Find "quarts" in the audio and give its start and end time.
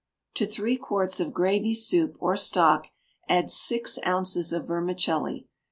0.77-1.19